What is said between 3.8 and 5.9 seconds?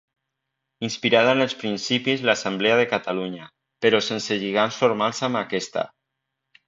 però sense lligams formals amb aquesta.